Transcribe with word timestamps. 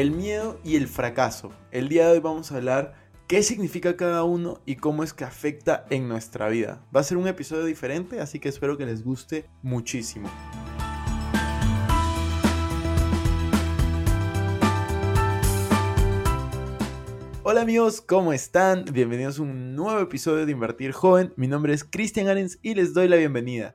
el 0.00 0.12
miedo 0.12 0.60
y 0.62 0.76
el 0.76 0.86
fracaso. 0.86 1.50
El 1.72 1.88
día 1.88 2.06
de 2.06 2.12
hoy 2.12 2.20
vamos 2.20 2.52
a 2.52 2.56
hablar 2.56 2.94
qué 3.26 3.42
significa 3.42 3.96
cada 3.96 4.22
uno 4.22 4.60
y 4.64 4.76
cómo 4.76 5.02
es 5.02 5.12
que 5.12 5.24
afecta 5.24 5.86
en 5.90 6.08
nuestra 6.08 6.48
vida. 6.48 6.86
Va 6.94 7.00
a 7.00 7.02
ser 7.02 7.16
un 7.16 7.26
episodio 7.26 7.64
diferente, 7.64 8.20
así 8.20 8.38
que 8.38 8.48
espero 8.48 8.78
que 8.78 8.86
les 8.86 9.02
guste 9.02 9.46
muchísimo. 9.60 10.30
Hola 17.42 17.62
amigos, 17.62 18.00
¿cómo 18.00 18.32
están? 18.32 18.84
Bienvenidos 18.92 19.40
a 19.40 19.42
un 19.42 19.74
nuevo 19.74 19.98
episodio 19.98 20.46
de 20.46 20.52
Invertir 20.52 20.92
Joven. 20.92 21.32
Mi 21.34 21.48
nombre 21.48 21.74
es 21.74 21.82
Cristian 21.82 22.28
Arens 22.28 22.60
y 22.62 22.76
les 22.76 22.94
doy 22.94 23.08
la 23.08 23.16
bienvenida. 23.16 23.74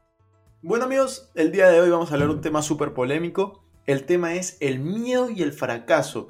Bueno 0.63 0.85
amigos, 0.85 1.31
el 1.33 1.51
día 1.51 1.71
de 1.71 1.81
hoy 1.81 1.89
vamos 1.89 2.11
a 2.11 2.13
hablar 2.13 2.29
de 2.29 2.35
un 2.35 2.41
tema 2.41 2.61
súper 2.61 2.93
polémico. 2.93 3.63
El 3.87 4.05
tema 4.05 4.35
es 4.35 4.57
el 4.59 4.77
miedo 4.77 5.31
y 5.31 5.41
el 5.41 5.53
fracaso. 5.53 6.27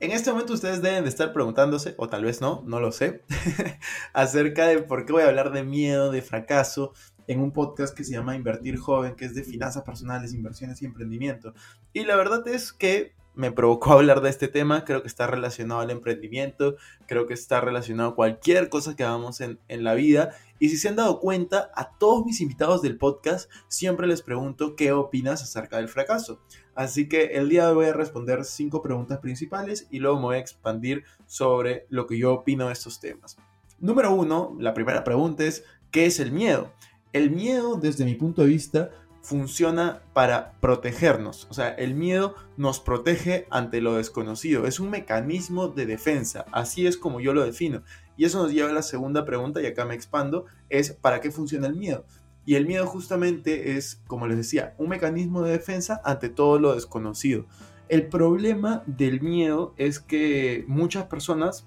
En 0.00 0.10
este 0.10 0.32
momento 0.32 0.54
ustedes 0.54 0.82
deben 0.82 1.04
de 1.04 1.08
estar 1.08 1.32
preguntándose, 1.32 1.94
o 1.96 2.08
tal 2.08 2.24
vez 2.24 2.40
no, 2.40 2.64
no 2.66 2.80
lo 2.80 2.90
sé, 2.90 3.22
acerca 4.12 4.66
de 4.66 4.78
por 4.82 5.06
qué 5.06 5.12
voy 5.12 5.22
a 5.22 5.28
hablar 5.28 5.52
de 5.52 5.62
miedo, 5.62 6.10
de 6.10 6.20
fracaso, 6.20 6.94
en 7.28 7.40
un 7.40 7.52
podcast 7.52 7.96
que 7.96 8.02
se 8.02 8.10
llama 8.10 8.34
Invertir 8.34 8.76
Joven, 8.76 9.14
que 9.14 9.26
es 9.26 9.36
de 9.36 9.44
finanzas 9.44 9.84
personales, 9.84 10.34
inversiones 10.34 10.82
y 10.82 10.86
emprendimiento. 10.86 11.54
Y 11.92 12.06
la 12.06 12.16
verdad 12.16 12.48
es 12.48 12.72
que 12.72 13.14
me 13.36 13.52
provocó 13.52 13.92
hablar 13.92 14.20
de 14.20 14.30
este 14.30 14.48
tema, 14.48 14.84
creo 14.84 15.02
que 15.02 15.08
está 15.08 15.28
relacionado 15.28 15.80
al 15.80 15.90
emprendimiento, 15.90 16.74
creo 17.06 17.28
que 17.28 17.34
está 17.34 17.60
relacionado 17.60 18.10
a 18.10 18.14
cualquier 18.16 18.68
cosa 18.68 18.96
que 18.96 19.04
hagamos 19.04 19.40
en, 19.40 19.60
en 19.68 19.84
la 19.84 19.94
vida 19.94 20.32
y 20.60 20.68
si 20.68 20.76
se 20.76 20.88
han 20.88 20.96
dado 20.96 21.18
cuenta, 21.18 21.72
a 21.74 21.96
todos 21.98 22.24
mis 22.24 22.40
invitados 22.40 22.82
del 22.82 22.98
podcast 22.98 23.50
siempre 23.66 24.06
les 24.06 24.22
pregunto 24.22 24.76
qué 24.76 24.92
opinas 24.92 25.42
acerca 25.42 25.78
del 25.78 25.88
fracaso. 25.88 26.42
Así 26.74 27.08
que 27.08 27.32
el 27.32 27.48
día 27.48 27.64
de 27.64 27.70
hoy 27.70 27.74
voy 27.76 27.86
a 27.86 27.94
responder 27.94 28.44
cinco 28.44 28.82
preguntas 28.82 29.18
principales 29.18 29.88
y 29.90 29.98
luego 29.98 30.18
me 30.18 30.22
voy 30.24 30.36
a 30.36 30.40
expandir 30.40 31.04
sobre 31.26 31.86
lo 31.88 32.06
que 32.06 32.18
yo 32.18 32.34
opino 32.34 32.66
de 32.66 32.74
estos 32.74 33.00
temas. 33.00 33.38
Número 33.78 34.14
uno, 34.14 34.54
la 34.60 34.74
primera 34.74 35.02
pregunta 35.02 35.44
es, 35.44 35.64
¿qué 35.90 36.04
es 36.04 36.20
el 36.20 36.30
miedo? 36.30 36.70
El 37.14 37.30
miedo, 37.30 37.76
desde 37.76 38.04
mi 38.04 38.14
punto 38.14 38.42
de 38.42 38.48
vista, 38.48 38.90
funciona 39.22 40.02
para 40.12 40.52
protegernos. 40.60 41.46
O 41.50 41.54
sea, 41.54 41.68
el 41.68 41.94
miedo 41.94 42.34
nos 42.56 42.80
protege 42.80 43.46
ante 43.50 43.80
lo 43.80 43.94
desconocido. 43.94 44.66
Es 44.66 44.80
un 44.80 44.90
mecanismo 44.90 45.68
de 45.68 45.86
defensa. 45.86 46.46
Así 46.52 46.86
es 46.86 46.96
como 46.96 47.20
yo 47.20 47.34
lo 47.34 47.44
defino. 47.44 47.82
Y 48.16 48.24
eso 48.24 48.42
nos 48.42 48.52
lleva 48.52 48.70
a 48.70 48.74
la 48.74 48.82
segunda 48.82 49.24
pregunta, 49.24 49.62
y 49.62 49.66
acá 49.66 49.84
me 49.84 49.94
expando, 49.94 50.44
es 50.68 50.92
¿para 50.92 51.20
qué 51.20 51.30
funciona 51.30 51.66
el 51.66 51.76
miedo? 51.76 52.04
Y 52.44 52.54
el 52.56 52.66
miedo 52.66 52.86
justamente 52.86 53.76
es, 53.76 54.02
como 54.06 54.26
les 54.26 54.36
decía, 54.36 54.74
un 54.78 54.88
mecanismo 54.88 55.42
de 55.42 55.52
defensa 55.52 56.00
ante 56.04 56.28
todo 56.28 56.58
lo 56.58 56.74
desconocido. 56.74 57.46
El 57.88 58.08
problema 58.08 58.82
del 58.86 59.20
miedo 59.20 59.74
es 59.76 60.00
que 60.00 60.64
muchas 60.68 61.04
personas 61.06 61.66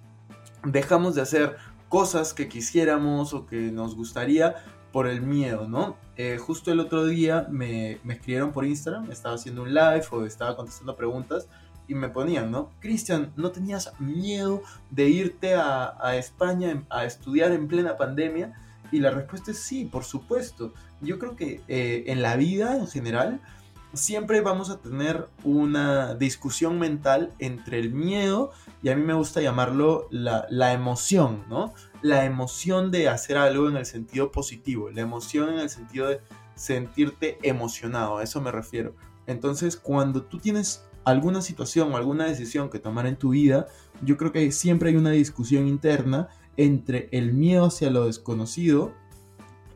dejamos 0.66 1.16
de 1.16 1.22
hacer 1.22 1.58
cosas 1.90 2.34
que 2.34 2.48
quisiéramos 2.48 3.34
o 3.34 3.46
que 3.46 3.72
nos 3.72 3.96
gustaría 3.96 4.56
por 4.94 5.08
el 5.08 5.22
miedo, 5.22 5.68
¿no? 5.68 5.98
Eh, 6.16 6.38
justo 6.38 6.72
el 6.72 6.80
otro 6.80 7.06
día 7.06 7.48
me, 7.50 8.00
me 8.04 8.14
escribieron 8.14 8.54
por 8.54 8.64
Instagram, 8.64 9.12
estaba 9.12 9.36
haciendo 9.36 9.64
un 9.64 9.74
live 9.74 10.06
o 10.12 10.24
estaba 10.24 10.56
contestando 10.56 10.96
preguntas 10.96 11.50
y 11.88 11.96
me 11.96 12.10
ponían, 12.10 12.52
¿no? 12.52 12.70
Cristian, 12.80 13.34
¿no 13.36 13.52
tenías 13.52 13.92
miedo 14.00 14.62
de 14.92 15.10
irte 15.10 15.56
a, 15.56 16.16
España 16.16 16.84
a 16.90 17.06
estudiar 17.06 17.52
en 17.52 17.68
plena 17.68 17.98
pandemia? 17.98 18.54
Y 18.92 19.00
la 19.00 19.10
respuesta 19.10 19.52
es 19.52 19.60
sí, 19.60 19.86
por 19.86 20.04
supuesto. 20.04 20.74
Yo 21.02 21.18
creo 21.20 21.36
que 21.36 21.62
eh, 21.68 22.04
en 22.08 22.22
la 22.22 22.36
vida 22.36 22.78
en 22.78 22.88
general 22.88 23.42
siempre 23.94 24.42
vamos 24.42 24.70
a 24.70 24.78
tener 24.78 25.28
una 25.44 26.14
discusión 26.16 26.80
mental 26.80 27.32
entre 27.40 27.80
el 27.80 27.92
miedo 27.92 28.52
y 28.84 28.90
a 28.90 28.96
mí 28.96 29.04
me 29.04 29.14
gusta 29.14 29.42
llamarlo 29.42 30.08
la, 30.12 30.46
la 30.50 30.74
emoción, 30.74 31.44
¿no? 31.50 31.74
La 32.04 32.26
emoción 32.26 32.92
de 32.92 33.10
hacer 33.10 33.38
algo 33.38 33.68
en 33.68 33.78
el 33.78 33.88
sentido 33.88 34.32
positivo, 34.32 34.92
la 34.92 35.02
emoción 35.02 35.50
en 35.50 35.60
el 35.60 35.70
sentido 35.70 36.08
de 36.10 36.22
sentirte 36.54 37.40
emocionado, 37.42 38.18
a 38.18 38.24
eso 38.24 38.40
me 38.42 38.52
refiero. 38.52 38.96
Entonces, 39.26 39.78
cuando 39.78 40.24
tú 40.24 40.38
tienes 40.38 40.86
alguna 41.06 41.42
situación 41.42 41.92
o 41.92 41.98
alguna 41.98 42.26
decisión 42.26 42.70
que 42.70 42.80
tomar 42.80 43.08
en 43.08 43.16
tu 43.16 43.30
vida, 43.30 43.68
yo 44.02 44.18
creo 44.18 44.32
que 44.32 44.52
siempre 44.52 44.90
hay 44.90 44.96
una 44.96 45.12
discusión 45.12 45.68
interna 45.68 46.28
entre 46.58 47.10
el 47.12 47.34
miedo 47.34 47.66
hacia 47.66 47.90
lo 47.90 48.06
desconocido 48.06 48.94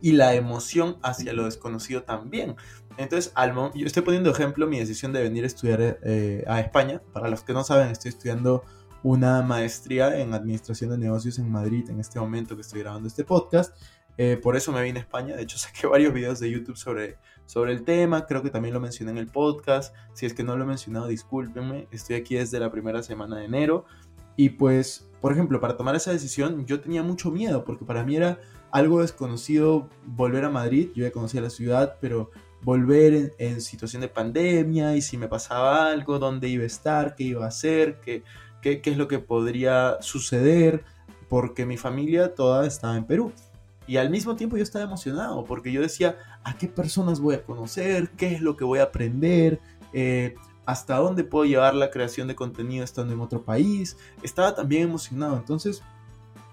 y 0.01 0.11
la 0.11 0.35
emoción 0.35 0.97
hacia 1.01 1.33
lo 1.33 1.45
desconocido 1.45 2.03
también. 2.03 2.55
Entonces, 2.97 3.33
yo 3.75 3.85
estoy 3.85 4.03
poniendo 4.03 4.31
ejemplo 4.31 4.67
mi 4.67 4.79
decisión 4.79 5.13
de 5.13 5.21
venir 5.21 5.43
a 5.43 5.47
estudiar 5.47 5.99
eh, 6.03 6.43
a 6.47 6.59
España. 6.59 7.01
Para 7.13 7.29
los 7.29 7.43
que 7.43 7.53
no 7.53 7.63
saben, 7.63 7.89
estoy 7.89 8.09
estudiando 8.09 8.63
una 9.03 9.41
maestría 9.41 10.19
en 10.19 10.33
administración 10.33 10.91
de 10.91 10.97
negocios 10.97 11.39
en 11.39 11.49
Madrid 11.51 11.89
en 11.89 11.99
este 11.99 12.19
momento 12.19 12.55
que 12.55 12.61
estoy 12.61 12.81
grabando 12.81 13.07
este 13.07 13.23
podcast. 13.23 13.75
Eh, 14.17 14.39
por 14.41 14.55
eso 14.55 14.71
me 14.71 14.81
vine 14.81 14.99
a 14.99 15.01
España. 15.03 15.35
De 15.35 15.43
hecho, 15.43 15.57
saqué 15.57 15.87
varios 15.87 16.13
videos 16.13 16.39
de 16.39 16.49
YouTube 16.49 16.77
sobre, 16.77 17.17
sobre 17.45 17.71
el 17.71 17.83
tema. 17.83 18.25
Creo 18.25 18.41
que 18.41 18.49
también 18.49 18.73
lo 18.73 18.79
mencioné 18.79 19.11
en 19.11 19.17
el 19.17 19.27
podcast. 19.27 19.95
Si 20.13 20.25
es 20.25 20.33
que 20.33 20.43
no 20.43 20.57
lo 20.57 20.63
he 20.63 20.67
mencionado, 20.67 21.07
discúlpenme. 21.07 21.87
Estoy 21.91 22.15
aquí 22.15 22.35
desde 22.35 22.59
la 22.59 22.71
primera 22.71 23.03
semana 23.03 23.37
de 23.37 23.45
enero. 23.45 23.85
Y 24.35 24.49
pues, 24.49 25.09
por 25.21 25.31
ejemplo, 25.31 25.59
para 25.59 25.77
tomar 25.77 25.95
esa 25.95 26.11
decisión 26.11 26.65
yo 26.65 26.79
tenía 26.79 27.01
mucho 27.01 27.31
miedo 27.31 27.65
porque 27.65 27.85
para 27.85 28.03
mí 28.03 28.15
era 28.15 28.39
algo 28.71 29.01
desconocido 29.01 29.89
volver 30.05 30.45
a 30.45 30.49
Madrid. 30.49 30.89
Yo 30.95 31.03
ya 31.05 31.11
conocía 31.11 31.41
la 31.41 31.49
ciudad, 31.49 31.97
pero 31.99 32.29
volver 32.61 33.33
en, 33.37 33.61
situación 33.61 34.01
de 34.01 34.09
pandemia 34.09 34.95
y 34.95 35.01
si 35.01 35.17
me 35.17 35.27
pasaba 35.27 35.89
algo, 35.89 36.19
dónde 36.19 36.49
iba 36.49 36.63
a 36.63 36.67
estar, 36.67 37.15
qué 37.15 37.23
iba 37.23 37.45
a 37.45 37.49
hacer, 37.49 37.99
qué, 38.01 38.23
qué, 38.61 38.81
qué 38.81 38.91
es 38.91 38.97
lo 38.97 39.07
que 39.07 39.19
podría 39.19 39.97
suceder, 40.01 40.83
porque 41.29 41.65
mi 41.65 41.77
familia 41.77 42.35
toda 42.35 42.65
estaba 42.65 42.97
en 42.97 43.05
Perú. 43.05 43.31
Y 43.87 43.97
al 43.97 44.09
mismo 44.09 44.35
tiempo 44.35 44.57
yo 44.57 44.63
estaba 44.63 44.83
emocionado 44.83 45.45
porque 45.45 45.71
yo 45.71 45.81
decía, 45.81 46.17
¿a 46.43 46.57
qué 46.57 46.67
personas 46.67 47.21
voy 47.21 47.35
a 47.35 47.43
conocer? 47.43 48.09
¿Qué 48.11 48.33
es 48.33 48.41
lo 48.41 48.57
que 48.57 48.65
voy 48.65 48.79
a 48.79 48.83
aprender? 48.83 49.61
Eh, 49.93 50.35
¿Hasta 50.65 50.97
dónde 50.97 51.23
puedo 51.23 51.45
llevar 51.45 51.73
la 51.73 51.89
creación 51.89 52.27
de 52.27 52.35
contenido 52.35 52.83
estando 52.83 53.13
en 53.13 53.21
otro 53.21 53.43
país? 53.43 53.97
Estaba 54.21 54.53
también 54.53 54.83
emocionado. 54.83 55.37
Entonces, 55.37 55.81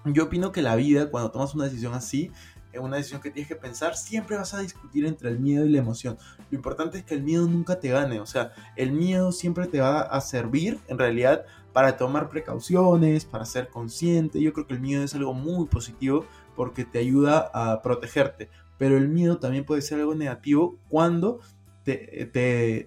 yo 0.05 0.23
opino 0.23 0.53
que 0.53 0.61
la 0.61 0.77
vida, 0.77 1.11
cuando 1.11 1.31
tomas 1.31 1.53
una 1.53 1.65
decisión 1.65 1.93
así, 1.93 2.31
es 2.75 2.81
una 2.81 2.97
decisión 2.97 3.21
que 3.21 3.31
tienes 3.31 3.47
que 3.47 3.55
pensar, 3.55 3.95
siempre 3.95 4.37
vas 4.37 4.53
a 4.53 4.59
discutir 4.59 5.05
entre 5.05 5.29
el 5.29 5.39
miedo 5.39 5.65
y 5.65 5.69
la 5.69 5.79
emoción. 5.79 6.17
Lo 6.51 6.55
importante 6.55 6.99
es 6.99 7.03
que 7.03 7.15
el 7.15 7.23
miedo 7.23 7.47
nunca 7.47 7.79
te 7.79 7.89
gane. 7.89 8.19
O 8.19 8.25
sea, 8.25 8.51
el 8.75 8.91
miedo 8.91 9.31
siempre 9.31 9.67
te 9.67 9.79
va 9.79 10.01
a 10.01 10.21
servir, 10.21 10.79
en 10.87 10.97
realidad, 10.97 11.45
para 11.73 11.97
tomar 11.97 12.29
precauciones, 12.29 13.25
para 13.25 13.45
ser 13.45 13.69
consciente. 13.69 14.41
Yo 14.41 14.53
creo 14.53 14.67
que 14.67 14.73
el 14.75 14.81
miedo 14.81 15.03
es 15.03 15.13
algo 15.15 15.33
muy 15.33 15.67
positivo 15.67 16.25
porque 16.55 16.85
te 16.85 16.99
ayuda 16.99 17.49
a 17.53 17.81
protegerte. 17.81 18.49
Pero 18.77 18.97
el 18.97 19.09
miedo 19.09 19.37
también 19.37 19.65
puede 19.65 19.81
ser 19.81 19.99
algo 19.99 20.15
negativo 20.15 20.77
cuando 20.89 21.39
te, 21.83 22.29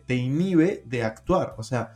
te, 0.06 0.14
inhibe 0.14 0.82
de 0.86 1.02
actuar. 1.04 1.54
O 1.56 1.62
sea, 1.62 1.94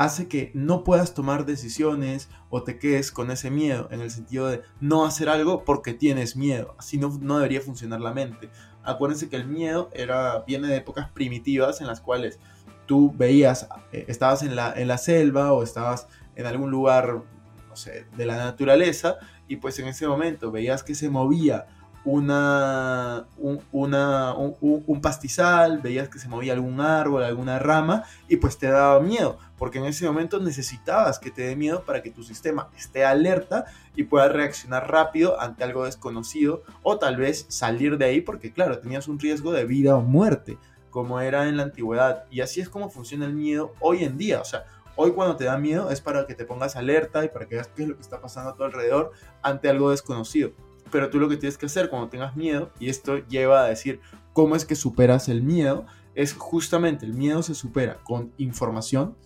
hace 0.00 0.28
que 0.28 0.50
no 0.54 0.82
puedas 0.82 1.12
tomar 1.12 1.44
decisiones 1.44 2.30
o 2.48 2.62
te 2.62 2.78
quedes 2.78 3.12
con 3.12 3.30
ese 3.30 3.50
miedo, 3.50 3.86
en 3.90 4.00
el 4.00 4.10
sentido 4.10 4.46
de 4.46 4.62
no 4.80 5.04
hacer 5.04 5.28
algo 5.28 5.62
porque 5.62 5.92
tienes 5.92 6.36
miedo. 6.36 6.74
Así 6.78 6.96
no, 6.96 7.18
no 7.20 7.36
debería 7.36 7.60
funcionar 7.60 8.00
la 8.00 8.14
mente. 8.14 8.48
Acuérdense 8.82 9.28
que 9.28 9.36
el 9.36 9.46
miedo 9.46 9.90
era, 9.92 10.38
viene 10.46 10.68
de 10.68 10.76
épocas 10.76 11.10
primitivas 11.10 11.82
en 11.82 11.86
las 11.86 12.00
cuales 12.00 12.38
tú 12.86 13.12
veías, 13.14 13.68
eh, 13.92 14.06
estabas 14.08 14.42
en 14.42 14.56
la, 14.56 14.72
en 14.72 14.88
la 14.88 14.96
selva 14.96 15.52
o 15.52 15.62
estabas 15.62 16.08
en 16.34 16.46
algún 16.46 16.70
lugar, 16.70 17.22
no 17.68 17.76
sé, 17.76 18.06
de 18.16 18.24
la 18.24 18.38
naturaleza 18.38 19.18
y 19.48 19.56
pues 19.56 19.78
en 19.80 19.88
ese 19.88 20.08
momento 20.08 20.50
veías 20.50 20.82
que 20.82 20.94
se 20.94 21.10
movía 21.10 21.66
una, 22.04 23.26
un, 23.36 23.60
una, 23.72 24.34
un, 24.34 25.00
pastizal, 25.00 25.78
veías 25.78 26.08
que 26.08 26.18
se 26.18 26.28
movía 26.28 26.54
algún 26.54 26.80
árbol, 26.80 27.22
alguna 27.22 27.58
rama, 27.58 28.04
y 28.28 28.36
pues 28.36 28.58
te 28.58 28.68
daba 28.68 29.00
miedo, 29.00 29.38
porque 29.60 29.76
en 29.76 29.84
ese 29.84 30.06
momento 30.06 30.40
necesitabas 30.40 31.18
que 31.18 31.30
te 31.30 31.42
dé 31.42 31.54
miedo 31.54 31.84
para 31.84 32.02
que 32.02 32.10
tu 32.10 32.22
sistema 32.22 32.70
esté 32.78 33.04
alerta 33.04 33.66
y 33.94 34.04
pueda 34.04 34.26
reaccionar 34.30 34.90
rápido 34.90 35.38
ante 35.38 35.62
algo 35.64 35.84
desconocido, 35.84 36.62
o 36.82 36.98
tal 36.98 37.18
vez 37.18 37.44
salir 37.50 37.98
de 37.98 38.06
ahí, 38.06 38.22
porque 38.22 38.54
claro, 38.54 38.78
tenías 38.78 39.06
un 39.06 39.20
riesgo 39.20 39.52
de 39.52 39.66
vida 39.66 39.96
o 39.96 40.00
muerte, 40.00 40.56
como 40.88 41.20
era 41.20 41.46
en 41.46 41.58
la 41.58 41.64
antigüedad. 41.64 42.24
Y 42.30 42.40
así 42.40 42.62
es 42.62 42.70
como 42.70 42.88
funciona 42.88 43.26
el 43.26 43.34
miedo 43.34 43.74
hoy 43.80 44.02
en 44.02 44.16
día, 44.16 44.40
o 44.40 44.44
sea, 44.46 44.64
Hoy 44.96 45.12
cuando 45.12 45.36
te 45.36 45.44
da 45.44 45.56
miedo 45.56 45.90
es 45.90 46.02
para 46.02 46.26
que 46.26 46.34
te 46.34 46.44
pongas 46.44 46.76
alerta 46.76 47.24
y 47.24 47.28
para 47.28 47.46
que 47.46 47.54
veas 47.54 47.68
qué 47.68 47.84
es 47.84 47.88
lo 47.88 47.94
que 47.94 48.02
está 48.02 48.20
pasando 48.20 48.50
a 48.50 48.54
tu 48.54 48.64
alrededor 48.64 49.12
ante 49.40 49.70
algo 49.70 49.90
desconocido. 49.90 50.50
Pero 50.90 51.08
tú 51.08 51.18
lo 51.18 51.28
que 51.28 51.38
tienes 51.38 51.56
que 51.56 51.66
hacer 51.66 51.88
cuando 51.88 52.08
tengas 52.08 52.36
miedo, 52.36 52.70
y 52.78 52.90
esto 52.90 53.16
lleva 53.28 53.62
a 53.62 53.68
decir 53.68 54.00
cómo 54.34 54.56
es 54.56 54.66
que 54.66 54.74
superas 54.74 55.28
el 55.30 55.42
miedo, 55.42 55.86
es 56.14 56.34
justamente 56.34 57.06
el 57.06 57.14
miedo 57.14 57.42
se 57.42 57.54
supera 57.54 57.98
con 58.04 58.32
información, 58.36 59.16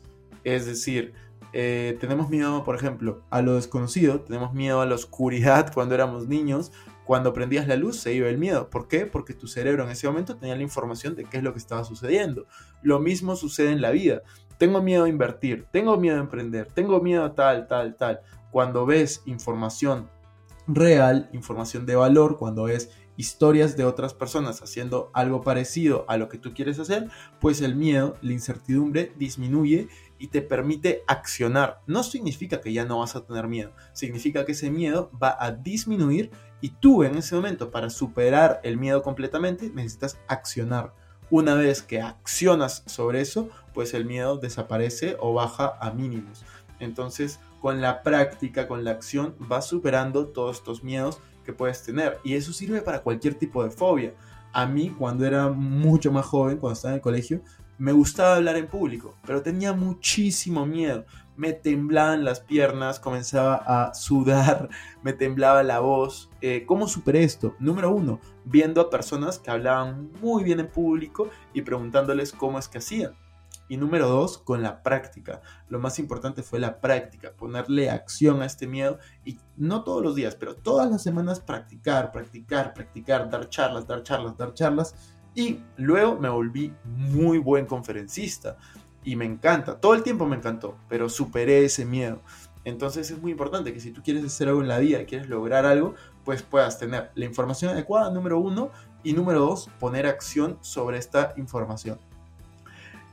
es 0.45 0.67
decir, 0.67 1.15
eh, 1.53 1.97
tenemos 2.01 2.31
miedo, 2.31 2.65
por 2.65 2.75
ejemplo, 2.75 3.23
a 3.31 3.41
lo 3.41 3.55
desconocido, 3.55 4.21
tenemos 4.21 4.53
miedo 4.53 4.81
a 4.81 4.87
la 4.87 4.95
oscuridad 4.95 5.73
cuando 5.75 5.95
éramos 5.95 6.29
niños, 6.29 6.73
cuando 7.05 7.33
prendías 7.33 7.69
la 7.69 7.77
luz 7.77 7.97
se 7.97 8.15
iba 8.15 8.29
el 8.29 8.39
miedo. 8.39 8.71
¿Por 8.71 8.89
qué? 8.89 9.07
Porque 9.07 9.35
tu 9.35 9.47
cerebro 9.47 9.85
en 9.85 9.91
ese 9.91 10.07
momento 10.07 10.37
tenía 10.37 10.57
la 10.57 10.63
información 10.63 11.15
de 11.15 11.25
qué 11.25 11.39
es 11.39 11.43
lo 11.43 11.53
que 11.53 11.59
estaba 11.59 11.85
sucediendo. 11.85 12.47
Lo 12.83 12.99
mismo 12.99 13.37
sucede 13.37 13.73
en 13.73 13.83
la 13.83 13.91
vida. 13.91 14.23
Tengo 14.59 14.83
miedo 14.83 15.05
a 15.05 15.09
invertir, 15.09 15.67
tengo 15.71 15.97
miedo 15.97 16.17
a 16.17 16.21
emprender, 16.21 16.67
tengo 16.73 17.01
miedo 17.01 17.25
a 17.25 17.35
tal, 17.35 17.67
tal, 17.67 17.97
tal. 17.97 18.21
Cuando 18.51 18.87
ves 18.87 19.23
información 19.27 20.09
real, 20.67 21.29
información 21.33 21.87
de 21.87 21.97
valor, 21.97 22.39
cuando 22.39 22.65
ves 22.65 22.91
historias 23.17 23.77
de 23.77 23.85
otras 23.85 24.15
personas 24.15 24.63
haciendo 24.63 25.11
algo 25.13 25.43
parecido 25.43 26.05
a 26.09 26.17
lo 26.17 26.29
que 26.29 26.39
tú 26.39 26.53
quieres 26.55 26.79
hacer, 26.79 27.09
pues 27.41 27.61
el 27.61 27.77
miedo, 27.77 28.17
la 28.23 28.33
incertidumbre 28.33 29.13
disminuye 29.17 29.89
y 30.19 30.29
te 30.29 30.43
permite 30.43 31.03
accionar. 31.07 31.81
No 31.87 32.03
significa 32.03 32.61
que 32.61 32.73
ya 32.73 32.85
no 32.85 33.01
vas 33.01 33.17
a 33.17 33.25
tener 33.25 33.49
miedo, 33.49 33.73
significa 33.93 34.45
que 34.45 34.53
ese 34.53 34.71
miedo 34.71 35.11
va 35.21 35.37
a 35.39 35.53
disminuir 35.53 36.31
y 36.61 36.71
tú 36.71 37.05
en 37.05 37.17
ese 37.17 37.35
momento 37.35 37.71
para 37.71 37.91
superar 37.91 38.61
el 38.63 38.79
miedo 38.79 39.03
completamente 39.03 39.71
necesitas 39.71 40.19
accionar. 40.29 40.95
Una 41.31 41.55
vez 41.55 41.83
que 41.83 42.01
accionas 42.01 42.83
sobre 42.87 43.21
eso, 43.21 43.49
pues 43.73 43.95
el 43.95 44.05
miedo 44.05 44.37
desaparece 44.37 45.17
o 45.21 45.33
baja 45.33 45.77
a 45.81 45.91
mínimos. 45.91 46.45
Entonces, 46.81 47.41
con 47.61 47.81
la 47.81 48.03
práctica, 48.03 48.69
con 48.69 48.85
la 48.85 48.91
acción, 48.91 49.35
vas 49.39 49.67
superando 49.67 50.29
todos 50.29 50.59
estos 50.59 50.85
miedos 50.85 51.19
que 51.45 51.53
puedes 51.53 51.83
tener. 51.83 52.19
Y 52.25 52.35
eso 52.35 52.53
sirve 52.53 52.81
para 52.81 53.03
cualquier 53.03 53.35
tipo 53.35 53.63
de 53.63 53.71
fobia. 53.71 54.15
A 54.53 54.67
mí, 54.67 54.95
cuando 54.97 55.27
era 55.27 55.49
mucho 55.51 56.13
más 56.13 56.27
joven, 56.27 56.59
cuando 56.59 56.75
estaba 56.75 56.93
en 56.93 56.97
el 56.97 57.03
colegio, 57.03 57.43
me 57.79 57.93
gustaba 57.93 58.37
hablar 58.37 58.57
en 58.57 58.69
público, 58.69 59.17
pero 59.27 59.43
tenía 59.43 59.73
muchísimo 59.73 60.65
miedo. 60.65 61.05
Me 61.37 61.53
temblaban 61.53 62.25
las 62.25 62.39
piernas, 62.39 63.01
comenzaba 63.01 63.57
a 63.67 63.95
sudar, 63.95 64.69
me 65.03 65.13
temblaba 65.13 65.65
la 65.65 65.81
voz. 65.81 66.31
Eh, 66.41 66.65
¿Cómo 66.67 66.87
superé 66.87 67.25
esto? 67.25 67.57
Número 67.59 67.91
uno, 67.91 68.21
viendo 68.45 68.81
a 68.81 68.91
personas 68.91 69.41
que 69.41 69.51
hablaban 69.51 70.11
muy 70.21 70.45
bien 70.45 70.61
en 70.61 70.69
público 70.69 71.29
y 71.53 71.63
preguntándoles 71.63 72.33
cómo 72.33 72.59
es 72.59 72.69
que 72.69 72.79
hacían. 72.79 73.15
Y 73.69 73.77
número 73.77 74.09
dos, 74.09 74.39
con 74.39 74.63
la 74.63 74.83
práctica. 74.83 75.41
Lo 75.69 75.79
más 75.79 75.99
importante 75.99 76.43
fue 76.43 76.61
la 76.61 76.81
práctica, 76.81 77.33
ponerle 77.33 77.91
acción 77.91 78.43
a 78.43 78.47
este 78.47 78.67
miedo 78.67 78.99
y 79.25 79.39
no 79.57 79.85
todos 79.85 80.03
los 80.03 80.15
días, 80.15 80.37
pero 80.37 80.55
todas 80.55 80.91
las 80.91 81.03
semanas 81.03 81.41
practicar, 81.41 82.13
practicar, 82.13 82.75
practicar, 82.75 83.31
dar 83.31 83.49
charlas, 83.49 83.87
dar 83.87 84.03
charlas, 84.03 84.37
dar 84.37 84.53
charlas. 84.53 84.95
Y 85.35 85.61
luego 85.77 86.19
me 86.19 86.29
volví 86.29 86.75
muy 86.85 87.39
buen 87.39 87.67
conferencista 87.67 88.57
y 89.03 89.17
me 89.17 89.25
encanta, 89.25 89.81
todo 89.81 89.95
el 89.95 90.03
tiempo 90.03 90.27
me 90.27 90.37
encantó, 90.37 90.77
pero 90.89 91.09
superé 91.09 91.65
ese 91.65 91.85
miedo. 91.85 92.23
Entonces 92.65 93.11
es 93.11 93.21
muy 93.21 93.33
importante 93.33 93.73
que 93.75 93.81
si 93.81 93.91
tú 93.91 94.03
quieres 94.03 94.25
hacer 94.25 94.49
algo 94.49 94.63
en 94.63 94.69
la 94.69 94.79
vida, 94.79 95.05
quieres 95.05 95.29
lograr 95.29 95.67
algo, 95.67 95.95
pues 96.25 96.43
puedas 96.43 96.79
tener 96.79 97.11
la 97.15 97.27
información 97.27 97.73
adecuada, 97.73 98.11
número 98.11 98.39
uno, 98.39 98.71
y 99.03 99.13
número 99.13 99.41
dos, 99.41 99.69
poner 99.79 100.07
acción 100.07 100.57
sobre 100.63 100.97
esta 100.97 101.35
información. 101.37 101.99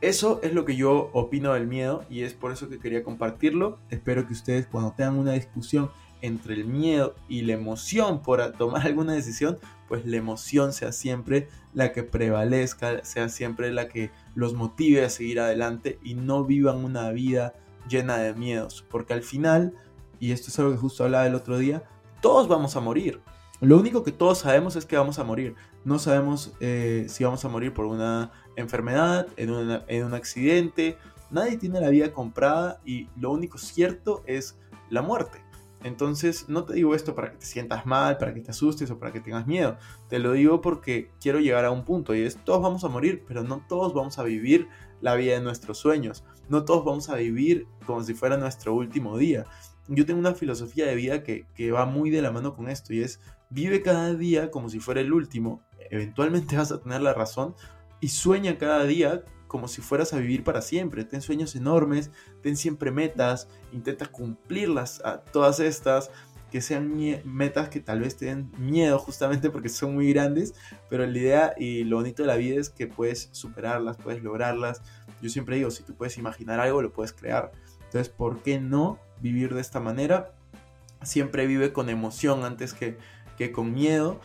Eso 0.02 0.40
es 0.42 0.54
lo 0.54 0.66
que 0.66 0.76
yo 0.76 1.12
opino 1.14 1.54
del 1.54 1.68
miedo 1.68 2.04
y 2.10 2.22
es 2.22 2.34
por 2.34 2.52
eso 2.52 2.68
que 2.70 2.80
quería 2.80 3.04
compartirlo. 3.04 3.78
Espero 3.92 4.26
que 4.26 4.34
ustedes 4.34 4.66
cuando 4.66 4.94
tengan 4.94 5.20
una 5.20 5.34
discusión 5.34 5.92
entre 6.24 6.56
el 6.56 6.66
miedo 6.66 7.16
y 7.30 7.42
la 7.44 7.54
emoción 7.54 8.24
por 8.24 8.52
tomar 8.54 8.82
alguna 8.88 9.14
decisión, 9.14 9.60
pues 9.88 10.06
la 10.08 10.18
emoción 10.18 10.74
sea 10.74 10.92
siempre 10.92 11.50
la 11.76 11.92
que 11.92 12.02
prevalezca, 12.02 13.04
sea 13.04 13.30
siempre 13.30 13.72
la 13.72 13.88
que 13.90 14.10
los 14.34 14.56
motive 14.56 15.06
a 15.06 15.10
seguir 15.10 15.40
adelante 15.40 16.00
y 16.04 16.16
no 16.16 16.46
vivan 16.46 16.84
una 16.84 17.12
vida 17.12 17.54
llena 17.88 18.18
de 18.18 18.34
miedos. 18.34 18.84
Porque 18.90 19.14
al 19.14 19.22
final, 19.22 19.74
y 20.20 20.32
esto 20.32 20.50
es 20.50 20.58
algo 20.58 20.72
que 20.72 20.78
justo 20.78 21.04
hablaba 21.04 21.28
el 21.28 21.36
otro 21.36 21.60
día, 21.60 21.84
todos 22.22 22.48
vamos 22.48 22.76
a 22.76 22.80
morir. 22.80 23.22
Lo 23.62 23.78
único 23.78 24.04
que 24.04 24.12
todos 24.12 24.40
sabemos 24.40 24.76
es 24.76 24.88
que 24.88 24.98
vamos 24.98 25.20
a 25.20 25.24
morir. 25.24 25.54
No 25.86 26.00
sabemos 26.00 26.52
eh, 26.60 27.06
si 27.08 27.24
vamos 27.24 27.46
a 27.46 27.48
morir 27.48 27.76
por 27.76 27.86
una 27.86 28.32
enfermedad, 28.56 29.28
en, 29.38 29.52
un 29.52 30.14
accidente. 30.16 30.98
Nadie 31.30 31.58
tiene 31.58 31.80
la 31.80 31.90
vida 31.90 32.12
comprada 32.12 32.82
y 32.84 33.08
lo 33.16 33.32
único 33.32 33.60
cierto 33.60 34.24
es 34.26 34.60
la 34.90 35.04
muerte. 35.04 35.44
Entonces 35.84 36.50
no 36.50 36.64
te 36.64 36.74
digo 36.74 36.96
esto 36.96 37.14
para 37.14 37.32
que 37.32 37.38
te 37.38 37.46
sientas 37.46 37.86
mal, 37.86 38.18
para 38.18 38.34
que 38.34 38.42
te 38.42 38.50
asustes 38.50 38.90
o 38.90 38.98
para 38.98 39.12
que 39.12 39.20
tengas 39.20 39.46
miedo. 39.46 39.78
Te 40.10 40.18
lo 40.18 40.32
digo 40.32 40.60
porque 40.62 41.12
quiero 41.22 41.40
llegar 41.40 41.64
a 41.64 41.72
un 41.72 41.86
punto 41.86 42.16
y 42.16 42.22
es 42.22 42.44
todos 42.44 42.64
vamos 42.64 42.84
a 42.84 42.90
morir, 42.90 43.24
pero 43.28 43.44
no 43.44 43.64
todos 43.70 43.94
vamos 43.94 44.18
a 44.18 44.24
vivir 44.24 44.70
la 45.02 45.14
vida 45.14 45.36
de 45.36 45.42
nuestros 45.42 45.78
sueños. 45.78 46.24
No 46.50 46.66
todos 46.66 46.84
vamos 46.84 47.10
a 47.10 47.16
vivir 47.16 47.68
como 47.86 48.04
si 48.04 48.16
fuera 48.16 48.38
nuestro 48.38 48.74
último 48.74 49.20
día. 49.20 49.46
Yo 49.88 50.06
tengo 50.06 50.20
una 50.20 50.34
filosofía 50.34 50.86
de 50.86 50.96
vida 50.96 51.24
que, 51.24 51.46
que 51.56 51.72
va 51.72 51.86
muy 51.86 52.10
de 52.10 52.22
la 52.22 52.32
mano 52.32 52.56
con 52.56 52.70
esto 52.70 52.94
y 52.94 53.02
es 53.02 53.20
Vive 53.52 53.82
cada 53.82 54.14
día 54.14 54.50
como 54.50 54.70
si 54.70 54.80
fuera 54.80 55.02
el 55.02 55.12
último. 55.12 55.62
Eventualmente 55.90 56.56
vas 56.58 56.72
a 56.72 56.80
tener 56.80 57.02
la 57.02 57.14
razón. 57.14 57.54
Y 58.00 58.08
sueña 58.08 58.58
cada 58.58 58.86
día 58.86 59.24
como 59.48 59.68
si 59.68 59.82
fueras 59.82 60.14
a 60.14 60.18
vivir 60.18 60.46
para 60.46 60.62
siempre. 60.62 61.04
Ten 61.04 61.22
sueños 61.22 61.56
enormes, 61.58 62.10
ten 62.42 62.56
siempre 62.56 62.90
metas, 62.92 63.50
intenta 63.74 64.06
cumplirlas 64.06 65.02
a 65.04 65.18
todas 65.20 65.60
estas, 65.60 66.10
que 66.50 66.62
sean 66.62 66.96
metas 67.26 67.68
que 67.68 67.82
tal 67.82 68.00
vez 68.00 68.16
te 68.16 68.28
den 68.28 68.50
miedo 68.58 68.98
justamente 68.98 69.50
porque 69.50 69.68
son 69.68 69.94
muy 69.94 70.12
grandes, 70.14 70.54
pero 70.90 71.06
la 71.06 71.18
idea 71.18 71.54
y 71.58 71.84
lo 71.84 71.98
bonito 71.98 72.24
de 72.24 72.28
la 72.28 72.38
vida 72.38 72.60
es 72.60 72.70
que 72.70 72.88
puedes 72.88 73.28
superarlas, 73.34 73.98
puedes 73.98 74.24
lograrlas. 74.24 74.82
Yo 75.22 75.30
siempre 75.30 75.58
digo, 75.58 75.70
si 75.70 75.84
tú 75.84 75.94
puedes 75.96 76.18
imaginar 76.18 76.62
algo, 76.62 76.82
lo 76.82 76.94
puedes 76.94 77.12
crear. 77.12 77.52
Entonces, 77.92 78.10
¿por 78.10 78.42
qué 78.42 78.60
no 78.60 79.00
vivir 79.20 79.54
de 79.54 79.62
esta 79.62 79.80
manera? 79.80 80.34
Siempre 81.04 81.46
vive 81.46 81.74
con 81.74 81.90
emoción 81.90 82.46
antes 82.46 82.74
que 82.74 82.98
que 83.42 83.52
con 83.52 83.74
miedo. 83.74 84.20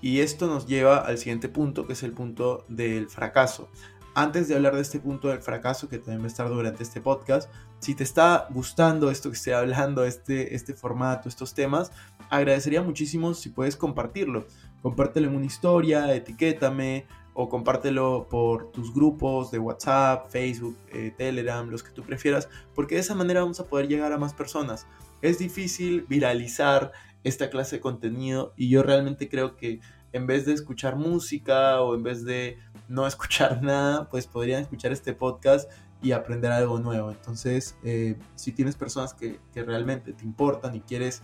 Y 0.00 0.20
esto 0.20 0.46
nos 0.46 0.66
lleva 0.66 0.98
al 0.98 1.18
siguiente 1.18 1.48
punto, 1.48 1.86
que 1.86 1.92
es 1.92 2.02
el 2.02 2.12
punto 2.12 2.64
del 2.68 3.08
fracaso. 3.08 3.68
Antes 4.14 4.48
de 4.48 4.54
hablar 4.54 4.74
de 4.74 4.82
este 4.82 4.98
punto 4.98 5.28
del 5.28 5.42
fracaso, 5.42 5.88
que 5.88 5.98
también 5.98 6.20
va 6.20 6.24
a 6.24 6.28
estar 6.28 6.48
durante 6.48 6.82
este 6.82 7.00
podcast, 7.00 7.50
si 7.80 7.94
te 7.94 8.04
está 8.04 8.46
gustando 8.50 9.10
esto 9.10 9.30
que 9.30 9.36
estoy 9.36 9.52
hablando, 9.52 10.04
este, 10.04 10.54
este 10.54 10.74
formato, 10.74 11.28
estos 11.28 11.54
temas, 11.54 11.92
agradecería 12.28 12.82
muchísimo 12.82 13.34
si 13.34 13.50
puedes 13.50 13.76
compartirlo. 13.76 14.46
Compártelo 14.82 15.28
en 15.28 15.36
una 15.36 15.46
historia, 15.46 16.14
etiquétame 16.14 17.06
o 17.34 17.48
compártelo 17.48 18.26
por 18.28 18.70
tus 18.72 18.92
grupos 18.92 19.50
de 19.50 19.58
WhatsApp, 19.58 20.30
Facebook, 20.30 20.76
eh, 20.92 21.12
Telegram, 21.16 21.68
los 21.68 21.82
que 21.82 21.90
tú 21.90 22.02
prefieras, 22.02 22.48
porque 22.74 22.96
de 22.96 23.02
esa 23.02 23.14
manera 23.14 23.40
vamos 23.40 23.60
a 23.60 23.66
poder 23.66 23.88
llegar 23.88 24.12
a 24.12 24.18
más 24.18 24.34
personas. 24.34 24.86
Es 25.22 25.38
difícil 25.38 26.06
viralizar 26.08 26.92
esta 27.24 27.50
clase 27.50 27.76
de 27.76 27.80
contenido 27.80 28.52
y 28.56 28.68
yo 28.68 28.82
realmente 28.82 29.28
creo 29.28 29.56
que 29.56 29.80
en 30.12 30.26
vez 30.26 30.46
de 30.46 30.52
escuchar 30.52 30.96
música 30.96 31.80
o 31.80 31.94
en 31.94 32.02
vez 32.02 32.24
de 32.24 32.58
no 32.88 33.06
escuchar 33.06 33.62
nada, 33.62 34.08
pues 34.08 34.26
podrían 34.26 34.62
escuchar 34.62 34.92
este 34.92 35.12
podcast 35.12 35.70
y 36.02 36.12
aprender 36.12 36.50
algo 36.50 36.78
nuevo. 36.80 37.10
Entonces, 37.10 37.76
eh, 37.84 38.16
si 38.34 38.52
tienes 38.52 38.76
personas 38.76 39.14
que, 39.14 39.38
realmente 39.54 40.12
te 40.12 40.24
importan 40.24 40.74
y 40.74 40.80
quieres 40.80 41.22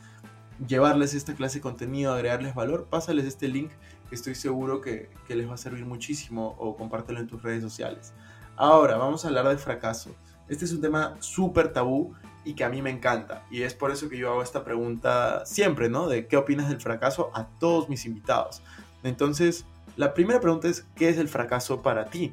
llevarles 0.66 1.14
esta 1.14 1.34
clase 1.34 1.58
de 1.58 1.62
contenido, 1.62 2.12
agregarles 2.12 2.54
valor, 2.54 2.86
pásales 2.90 3.24
este 3.24 3.48
link 3.48 3.70
que 3.70 3.76
estoy 4.10 4.34
seguro 4.34 4.80
que, 4.80 5.10
les 5.28 5.48
va 5.48 5.54
a 5.54 5.58
servir 5.58 5.84
muchísimo 5.84 6.54
o 6.58 6.76
compártelo 6.76 7.20
en 7.20 7.26
tus 7.26 7.42
redes 7.42 7.62
sociales. 7.62 8.12
Ahora, 8.56 8.96
vamos 8.96 9.24
a 9.24 9.28
hablar 9.28 9.48
del 9.48 9.58
fracaso. 9.58 10.14
Este 10.48 10.64
es 10.64 10.72
un 10.72 10.80
tema 10.80 11.16
súper 11.20 11.72
tabú 11.72 12.14
y 12.44 12.54
que 12.54 12.64
a 12.64 12.68
mí 12.68 12.80
me 12.80 12.90
encanta. 12.90 13.44
Y 13.50 13.62
es 13.62 13.74
por 13.74 13.90
eso 13.90 14.08
que 14.08 14.16
yo 14.16 14.30
hago 14.30 14.42
esta 14.42 14.64
pregunta 14.64 15.44
siempre, 15.44 15.88
¿no? 15.88 16.08
De 16.08 16.26
qué 16.26 16.36
opinas 16.36 16.68
del 16.68 16.80
fracaso 16.80 17.30
a 17.34 17.46
todos 17.58 17.88
mis 17.88 18.06
invitados. 18.06 18.62
Entonces, 19.02 19.66
la 19.96 20.14
primera 20.14 20.40
pregunta 20.40 20.68
es, 20.68 20.86
¿qué 20.94 21.08
es 21.08 21.18
el 21.18 21.28
fracaso 21.28 21.82
para 21.82 22.06
ti? 22.06 22.32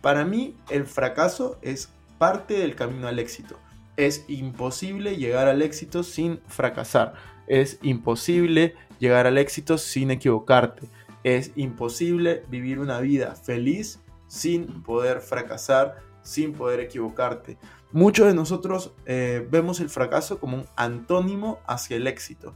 Para 0.00 0.24
mí, 0.24 0.56
el 0.68 0.84
fracaso 0.84 1.58
es 1.62 1.90
parte 2.18 2.58
del 2.58 2.76
camino 2.76 3.08
al 3.08 3.18
éxito. 3.18 3.58
Es 3.96 4.24
imposible 4.28 5.16
llegar 5.16 5.48
al 5.48 5.62
éxito 5.62 6.02
sin 6.02 6.40
fracasar. 6.46 7.14
Es 7.46 7.78
imposible 7.82 8.74
llegar 8.98 9.26
al 9.26 9.38
éxito 9.38 9.78
sin 9.78 10.10
equivocarte. 10.10 10.88
Es 11.24 11.52
imposible 11.56 12.44
vivir 12.48 12.78
una 12.78 13.00
vida 13.00 13.34
feliz 13.34 14.00
sin 14.26 14.82
poder 14.82 15.20
fracasar, 15.20 15.96
sin 16.22 16.52
poder 16.52 16.80
equivocarte. 16.80 17.58
Muchos 17.92 18.26
de 18.26 18.34
nosotros 18.34 18.92
eh, 19.06 19.46
vemos 19.50 19.80
el 19.80 19.88
fracaso 19.88 20.38
como 20.38 20.58
un 20.58 20.66
antónimo 20.76 21.60
hacia 21.66 21.96
el 21.96 22.06
éxito. 22.06 22.54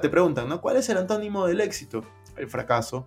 Te 0.00 0.08
preguntan, 0.08 0.48
¿no? 0.48 0.60
¿Cuál 0.60 0.76
es 0.76 0.88
el 0.88 0.96
antónimo 0.96 1.46
del 1.46 1.60
éxito? 1.60 2.04
El 2.36 2.48
fracaso. 2.48 3.06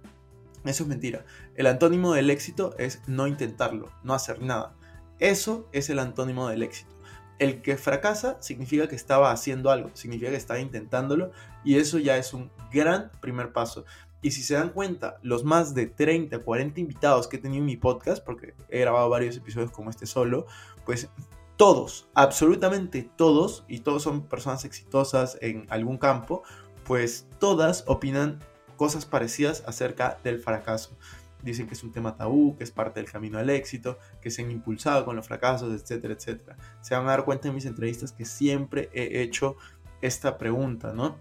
Eso 0.65 0.83
es 0.83 0.89
mentira. 0.89 1.25
El 1.55 1.65
antónimo 1.65 2.13
del 2.13 2.29
éxito 2.29 2.75
es 2.77 3.01
no 3.07 3.25
intentarlo, 3.25 3.89
no 4.03 4.13
hacer 4.13 4.41
nada. 4.41 4.75
Eso 5.19 5.67
es 5.71 5.89
el 5.89 6.00
antónimo 6.00 6.50
del 6.50 6.63
éxito. 6.63 6.96
El 7.39 7.62
que 7.62 7.77
fracasa 7.77 8.38
significa 8.41 8.88
que 8.88 8.96
estaba 8.96 9.32
haciendo 9.32 9.70
algo, 9.72 9.91
significa 9.94 10.32
que 10.32 10.38
estaba 10.38 10.60
intentándolo 10.60 11.32
y 11.63 11.77
eso 11.77 12.00
ya 12.00 12.17
es 12.17 12.34
un 12.34 12.51
gran 12.72 13.12
primer 13.22 13.53
paso. 13.53 13.86
Y 14.22 14.32
si 14.32 14.41
se 14.41 14.56
dan 14.56 14.70
cuenta, 14.70 15.17
los 15.22 15.44
más 15.44 15.75
de 15.75 15.86
30, 15.86 16.39
40 16.39 16.79
invitados 16.79 17.27
que 17.27 17.38
he 17.38 17.39
tenido 17.39 17.62
en 17.62 17.65
mi 17.65 17.77
podcast, 17.77 18.24
porque 18.25 18.56
he 18.70 18.79
grabado 18.79 19.10
varios 19.10 19.38
episodios 19.38 19.72
como 19.72 19.89
este 19.89 20.08
solo, 20.08 20.48
pues 20.86 21.10
todos, 21.56 22.10
absolutamente 22.13 23.10
todos, 23.15 23.63
y 23.67 23.79
todos 23.79 24.03
son 24.03 24.24
personas 24.27 24.65
exitosas 24.65 25.38
en 25.41 25.67
algún 25.70 25.98
campo, 25.98 26.44
pues 26.84 27.27
todas 27.39 27.84
opinan 27.88 28.39
cosas 28.75 29.06
parecidas 29.06 29.63
acerca 29.67 30.20
del 30.24 30.39
fracaso. 30.39 30.98
Dicen 31.44 31.67
que 31.67 31.75
es 31.75 31.84
un 31.84 31.91
tema 31.91 32.15
tabú, 32.15 32.56
que 32.58 32.63
es 32.63 32.72
parte 32.72 33.00
del 33.00 33.12
camino 33.12 33.38
al 33.38 33.50
éxito, 33.50 33.98
que 34.22 34.32
se 34.32 34.44
han 34.44 34.51
impulsado 34.51 35.06
con 35.06 35.15
los 35.15 35.27
fracasos, 35.27 35.74
etcétera, 35.74 36.13
etcétera. 36.15 36.58
Se 36.82 36.96
van 36.96 37.06
a 37.06 37.12
dar 37.12 37.25
cuenta 37.25 37.48
en 37.48 37.56
mis 37.56 37.65
entrevistas 37.65 38.12
que 38.12 38.25
siempre 38.25 38.89
he 38.94 39.22
hecho 39.22 39.56
esta 40.01 40.38
pregunta, 40.38 40.94
¿no? 40.94 41.17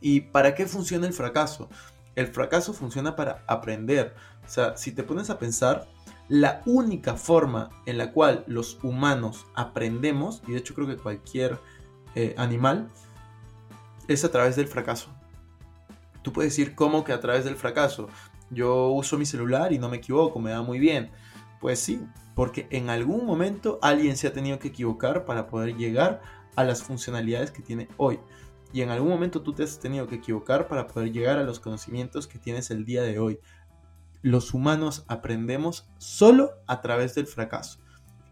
¿Y 0.00 0.20
para 0.20 0.54
qué 0.54 0.66
funciona 0.66 1.06
el 1.06 1.12
fracaso? 1.12 1.68
El 2.16 2.26
fracaso 2.26 2.72
funciona 2.72 3.16
para 3.16 3.44
aprender. 3.46 4.14
O 4.46 4.48
sea, 4.48 4.76
si 4.76 4.92
te 4.92 5.02
pones 5.02 5.30
a 5.30 5.38
pensar, 5.38 5.88
la 6.28 6.62
única 6.64 7.16
forma 7.16 7.70
en 7.86 7.98
la 7.98 8.12
cual 8.12 8.44
los 8.46 8.78
humanos 8.82 9.46
aprendemos, 9.54 10.42
y 10.46 10.52
de 10.52 10.58
hecho 10.58 10.74
creo 10.74 10.86
que 10.86 10.96
cualquier 10.96 11.58
eh, 12.14 12.34
animal, 12.38 12.88
es 14.08 14.24
a 14.24 14.30
través 14.30 14.56
del 14.56 14.68
fracaso. 14.68 15.08
Tú 16.22 16.32
puedes 16.32 16.52
decir 16.52 16.74
cómo 16.74 17.04
que 17.04 17.12
a 17.12 17.20
través 17.20 17.44
del 17.44 17.56
fracaso. 17.56 18.08
Yo 18.50 18.88
uso 18.88 19.18
mi 19.18 19.26
celular 19.26 19.72
y 19.72 19.78
no 19.78 19.88
me 19.88 19.98
equivoco, 19.98 20.38
me 20.40 20.50
da 20.50 20.62
muy 20.62 20.78
bien. 20.78 21.10
Pues 21.60 21.78
sí, 21.78 22.00
porque 22.34 22.66
en 22.70 22.90
algún 22.90 23.26
momento 23.26 23.78
alguien 23.82 24.16
se 24.16 24.26
ha 24.26 24.32
tenido 24.32 24.58
que 24.58 24.68
equivocar 24.68 25.24
para 25.24 25.46
poder 25.46 25.76
llegar 25.76 26.22
a 26.56 26.64
las 26.64 26.82
funcionalidades 26.82 27.50
que 27.50 27.62
tiene 27.62 27.88
hoy. 27.96 28.18
Y 28.72 28.82
en 28.82 28.90
algún 28.90 29.08
momento 29.08 29.42
tú 29.42 29.52
te 29.52 29.62
has 29.62 29.78
tenido 29.78 30.06
que 30.06 30.16
equivocar 30.16 30.68
para 30.68 30.86
poder 30.86 31.12
llegar 31.12 31.38
a 31.38 31.42
los 31.44 31.60
conocimientos 31.60 32.26
que 32.26 32.38
tienes 32.38 32.70
el 32.70 32.84
día 32.84 33.02
de 33.02 33.18
hoy. 33.18 33.40
Los 34.22 34.54
humanos 34.54 35.04
aprendemos 35.08 35.88
solo 35.98 36.52
a 36.66 36.80
través 36.80 37.14
del 37.14 37.26
fracaso. 37.26 37.80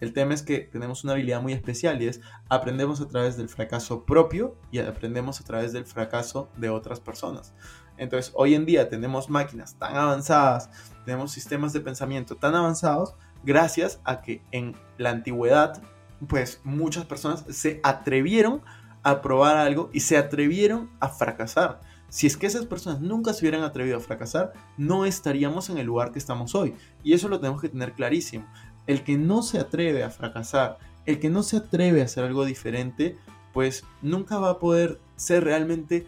El 0.00 0.12
tema 0.12 0.32
es 0.32 0.42
que 0.42 0.60
tenemos 0.60 1.02
una 1.02 1.14
habilidad 1.14 1.42
muy 1.42 1.52
especial 1.52 2.00
y 2.00 2.06
es 2.06 2.20
aprendemos 2.48 3.00
a 3.00 3.08
través 3.08 3.36
del 3.36 3.48
fracaso 3.48 4.04
propio 4.04 4.56
y 4.70 4.78
aprendemos 4.78 5.40
a 5.40 5.44
través 5.44 5.72
del 5.72 5.86
fracaso 5.86 6.50
de 6.56 6.70
otras 6.70 7.00
personas. 7.00 7.52
Entonces, 7.98 8.32
hoy 8.34 8.54
en 8.54 8.64
día 8.64 8.88
tenemos 8.88 9.28
máquinas 9.28 9.74
tan 9.74 9.96
avanzadas, 9.96 10.70
tenemos 11.04 11.32
sistemas 11.32 11.72
de 11.72 11.80
pensamiento 11.80 12.36
tan 12.36 12.54
avanzados, 12.54 13.14
gracias 13.44 14.00
a 14.04 14.22
que 14.22 14.42
en 14.50 14.74
la 14.96 15.10
antigüedad, 15.10 15.82
pues 16.28 16.60
muchas 16.64 17.04
personas 17.04 17.44
se 17.50 17.80
atrevieron 17.82 18.62
a 19.02 19.22
probar 19.22 19.56
algo 19.56 19.90
y 19.92 20.00
se 20.00 20.16
atrevieron 20.16 20.90
a 21.00 21.08
fracasar. 21.08 21.80
Si 22.10 22.26
es 22.26 22.36
que 22.36 22.46
esas 22.46 22.66
personas 22.66 23.00
nunca 23.00 23.34
se 23.34 23.44
hubieran 23.44 23.62
atrevido 23.62 23.98
a 23.98 24.00
fracasar, 24.00 24.54
no 24.78 25.04
estaríamos 25.04 25.68
en 25.68 25.78
el 25.78 25.86
lugar 25.86 26.10
que 26.10 26.18
estamos 26.18 26.54
hoy. 26.54 26.74
Y 27.02 27.12
eso 27.12 27.28
lo 27.28 27.38
tenemos 27.38 27.60
que 27.60 27.68
tener 27.68 27.92
clarísimo. 27.92 28.46
El 28.86 29.04
que 29.04 29.18
no 29.18 29.42
se 29.42 29.58
atreve 29.58 30.02
a 30.02 30.10
fracasar, 30.10 30.78
el 31.04 31.20
que 31.20 31.28
no 31.28 31.42
se 31.42 31.58
atreve 31.58 32.00
a 32.00 32.06
hacer 32.06 32.24
algo 32.24 32.46
diferente, 32.46 33.18
pues 33.52 33.84
nunca 34.00 34.38
va 34.38 34.50
a 34.50 34.58
poder 34.58 35.00
ser 35.16 35.44
realmente 35.44 36.06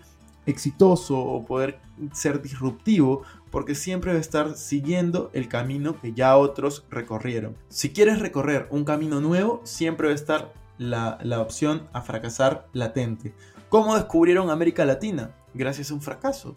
exitoso 0.51 1.19
o 1.19 1.45
poder 1.45 1.81
ser 2.13 2.43
disruptivo 2.43 3.23
porque 3.51 3.75
siempre 3.75 4.13
va 4.13 4.19
a 4.19 4.21
estar 4.21 4.57
siguiendo 4.57 5.31
el 5.33 5.49
camino 5.49 6.01
que 6.01 6.13
ya 6.13 6.37
otros 6.37 6.85
recorrieron. 6.91 7.57
Si 7.69 7.93
quieres 7.93 8.21
recorrer 8.21 8.69
un 8.71 8.85
camino 8.85 9.21
nuevo, 9.21 9.61
siempre 9.65 10.07
va 10.07 10.13
a 10.13 10.17
estar 10.17 10.53
la, 10.79 11.19
la 11.23 11.41
opción 11.41 11.89
a 11.93 12.01
fracasar 12.03 12.69
latente. 12.73 13.35
¿Cómo 13.69 13.95
descubrieron 13.95 14.51
América 14.51 14.85
Latina? 14.85 15.35
Gracias 15.55 15.91
a 15.91 15.95
un 15.95 16.03
fracaso. 16.03 16.55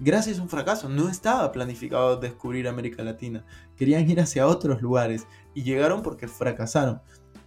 Gracias 0.00 0.38
a 0.38 0.42
un 0.42 0.48
fracaso. 0.48 0.88
No 0.88 1.08
estaba 1.08 1.50
planificado 1.50 2.16
descubrir 2.16 2.68
América 2.68 3.02
Latina. 3.02 3.44
Querían 3.76 4.08
ir 4.08 4.20
hacia 4.20 4.46
otros 4.46 4.80
lugares 4.80 5.26
y 5.54 5.64
llegaron 5.64 6.02
porque 6.02 6.28
fracasaron. 6.28 7.00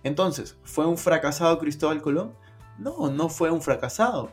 Entonces, 0.04 0.58
¿fue 0.64 0.86
un 0.86 0.98
fracasado 0.98 1.58
Cristóbal 1.60 2.02
Colón? 2.02 2.34
No, 2.78 3.10
no 3.10 3.30
fue 3.30 3.52
un 3.52 3.62
fracasado 3.62 4.32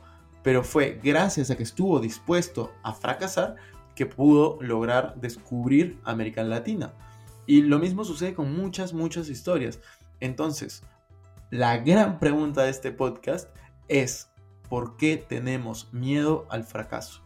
pero 0.49 0.64
fue 0.64 0.99
gracias 1.05 1.50
a 1.50 1.59
que 1.59 1.62
estuvo 1.62 2.00
dispuesto 2.00 2.73
a 2.83 2.95
fracasar 2.95 3.57
que 3.95 4.07
pudo 4.07 4.57
lograr 4.62 5.14
descubrir 5.21 6.00
América 6.05 6.43
Latina. 6.43 6.95
Y 7.45 7.61
lo 7.61 7.78
mismo 7.78 8.02
sucede 8.02 8.33
con 8.33 8.57
muchas, 8.57 8.95
muchas 8.95 9.28
historias. 9.28 9.78
Entonces, 10.21 10.85
la 11.50 11.76
gran 11.76 12.19
pregunta 12.19 12.62
de 12.62 12.71
este 12.71 12.93
podcast 12.93 13.55
es, 13.88 14.31
¿por 14.71 14.97
qué 14.97 15.19
tenemos 15.19 15.93
miedo 15.93 16.47
al 16.49 16.64
fracaso? 16.64 17.23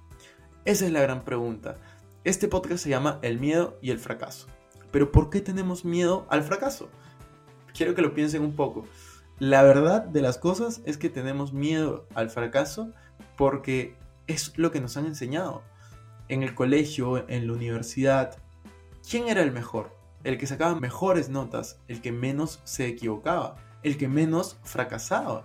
Esa 0.64 0.86
es 0.86 0.90
la 0.90 1.02
gran 1.02 1.22
pregunta. 1.22 1.76
Este 2.24 2.48
podcast 2.48 2.82
se 2.82 2.90
llama 2.90 3.20
El 3.22 3.38
miedo 3.38 3.78
y 3.80 3.92
el 3.92 4.00
fracaso. 4.00 4.48
Pero 4.90 5.12
¿por 5.12 5.30
qué 5.30 5.40
tenemos 5.40 5.84
miedo 5.84 6.26
al 6.28 6.42
fracaso? 6.42 6.88
Quiero 7.72 7.94
que 7.94 8.02
lo 8.02 8.14
piensen 8.14 8.42
un 8.42 8.56
poco. 8.56 8.84
La 9.38 9.62
verdad 9.62 10.02
de 10.02 10.22
las 10.22 10.38
cosas 10.38 10.82
es 10.86 10.98
que 10.98 11.08
tenemos 11.08 11.52
miedo 11.52 12.08
al 12.16 12.28
fracaso 12.30 12.92
porque 13.42 13.96
es 14.28 14.56
lo 14.56 14.70
que 14.70 14.80
nos 14.80 14.96
han 14.96 15.04
enseñado. 15.04 15.64
En 16.28 16.44
el 16.44 16.54
colegio, 16.54 17.28
en 17.28 17.48
la 17.48 17.54
universidad, 17.54 18.38
¿quién 19.10 19.26
era 19.26 19.42
el 19.42 19.50
mejor? 19.50 19.98
El 20.22 20.38
que 20.38 20.46
sacaba 20.46 20.78
mejores 20.78 21.28
notas, 21.28 21.80
el 21.88 22.00
que 22.00 22.12
menos 22.12 22.60
se 22.62 22.86
equivocaba, 22.86 23.56
el 23.82 23.98
que 23.98 24.06
menos 24.06 24.58
fracasaba. 24.62 25.44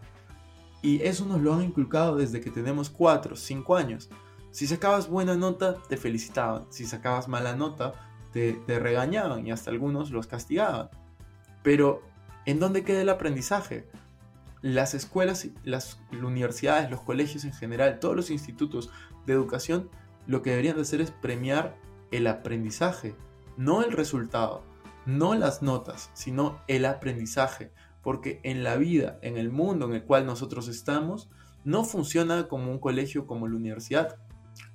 Y 0.83 1.01
eso 1.01 1.25
nos 1.25 1.41
lo 1.41 1.55
han 1.55 1.63
inculcado 1.63 2.17
desde 2.17 2.39
que 2.39 2.51
tenemos 2.51 2.91
4, 2.91 3.35
5 3.35 3.75
años. 3.75 4.09
Si 4.51 4.67
sacabas 4.67 5.09
buena 5.09 5.35
nota, 5.35 5.77
te 5.89 5.97
felicitaban. 5.97 6.67
Si 6.69 6.85
sacabas 6.85 7.27
mala 7.27 7.55
nota, 7.55 7.93
te, 8.31 8.53
te 8.53 8.77
regañaban 8.77 9.47
y 9.47 9.51
hasta 9.51 9.71
algunos 9.71 10.11
los 10.11 10.27
castigaban. 10.27 10.91
Pero 11.63 12.03
¿En 12.47 12.61
dónde 12.61 12.85
queda 12.85 13.01
el 13.01 13.09
aprendizaje? 13.09 13.89
Las 14.67 14.93
escuelas, 14.93 15.47
las 15.63 15.97
universidades, 16.11 16.91
los 16.91 16.99
colegios 16.99 17.45
en 17.45 17.53
general, 17.53 18.01
todos 18.01 18.17
los 18.17 18.29
institutos 18.29 18.89
de 19.25 19.31
educación, 19.31 19.89
lo 20.25 20.41
que 20.41 20.49
deberían 20.49 20.75
de 20.75 20.81
hacer 20.81 20.99
es 20.99 21.09
premiar 21.09 21.77
el 22.11 22.27
aprendizaje, 22.27 23.15
no 23.55 23.81
el 23.81 23.93
resultado, 23.93 24.65
no 25.05 25.35
las 25.35 25.61
notas, 25.61 26.11
sino 26.13 26.59
el 26.67 26.83
aprendizaje. 26.83 27.71
Porque 28.03 28.41
en 28.43 28.61
la 28.61 28.75
vida, 28.75 29.19
en 29.21 29.37
el 29.37 29.51
mundo 29.51 29.85
en 29.85 29.93
el 29.93 30.03
cual 30.03 30.25
nosotros 30.25 30.67
estamos, 30.67 31.29
no 31.63 31.85
funciona 31.85 32.49
como 32.49 32.69
un 32.69 32.79
colegio, 32.79 33.25
como 33.25 33.47
la 33.47 33.55
universidad. 33.55 34.17